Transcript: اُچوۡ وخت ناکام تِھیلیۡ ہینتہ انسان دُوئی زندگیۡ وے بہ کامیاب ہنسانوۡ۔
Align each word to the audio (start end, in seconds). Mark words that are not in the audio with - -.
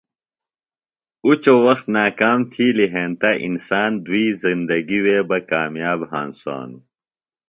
اُچوۡ 1.25 1.59
وخت 1.65 1.85
ناکام 1.95 2.39
تِھیلیۡ 2.51 2.91
ہینتہ 2.93 3.31
انسان 3.45 3.91
دُوئی 4.05 4.25
زندگیۡ 4.43 5.03
وے 5.05 5.17
بہ 5.29 5.37
کامیاب 5.51 5.99
ہنسانوۡ۔ 6.11 6.83